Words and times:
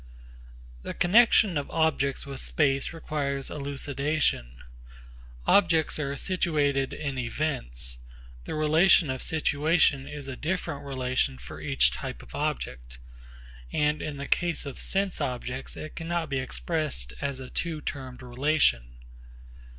The 0.81 0.95
connexion 0.95 1.59
of 1.59 1.69
objects 1.69 2.25
with 2.25 2.39
space 2.39 2.91
requires 2.91 3.51
elucidation. 3.51 4.63
Objects 5.45 5.99
are 5.99 6.15
situated 6.15 6.91
in 6.91 7.19
events. 7.19 7.99
The 8.45 8.55
relation 8.55 9.11
of 9.11 9.21
situation 9.21 10.07
is 10.07 10.27
a 10.27 10.35
different 10.35 10.83
relation 10.83 11.37
for 11.37 11.61
each 11.61 11.91
type 11.91 12.23
of 12.23 12.33
object, 12.33 12.97
and 13.71 14.01
in 14.01 14.17
the 14.17 14.27
case 14.27 14.65
of 14.65 14.79
sense 14.79 15.21
objects 15.21 15.77
it 15.77 15.95
cannot 15.95 16.29
be 16.29 16.39
expressed 16.39 17.13
as 17.21 17.39
a 17.39 17.51
two 17.51 17.79
termed 17.79 18.23
relation. 18.23 18.95